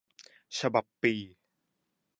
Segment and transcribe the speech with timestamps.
[0.59, 1.13] ฉบับปี